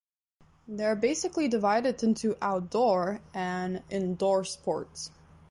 They 0.67 0.83
are 0.83 0.95
basically 0.95 1.47
divided 1.47 2.01
into 2.01 2.35
outdoor 2.41 3.21
and 3.35 3.83
indoor 3.91 4.43
sports. 4.45 5.11